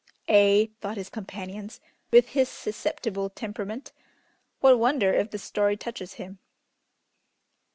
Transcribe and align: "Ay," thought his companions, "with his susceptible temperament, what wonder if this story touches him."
"Ay," 0.27 0.71
thought 0.81 0.97
his 0.97 1.11
companions, 1.11 1.79
"with 2.09 2.29
his 2.29 2.49
susceptible 2.49 3.29
temperament, 3.29 3.91
what 4.59 4.79
wonder 4.79 5.13
if 5.13 5.29
this 5.29 5.43
story 5.43 5.77
touches 5.77 6.13
him." 6.13 6.39